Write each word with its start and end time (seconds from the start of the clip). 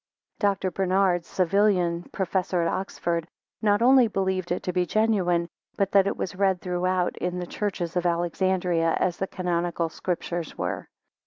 Dr. 0.39 0.71
Bernard, 0.71 1.25
Savilian 1.25 2.11
professor 2.11 2.63
at 2.63 2.67
Oxford, 2.73 3.27
not 3.61 3.83
only 3.83 4.07
believed 4.07 4.51
it 4.51 4.63
to 4.63 4.73
be 4.73 4.83
genuine, 4.87 5.47
but 5.77 5.91
that 5.91 6.07
it 6.07 6.17
was 6.17 6.35
read 6.35 6.59
throughout 6.59 7.15
in 7.17 7.37
the 7.37 7.45
churches 7.45 7.95
of 7.95 8.07
Alexandria, 8.07 8.93
as 8.99 9.17
the 9.17 9.27
canonical 9.27 9.89
Scriptures 9.89 10.57
were. 10.57 10.89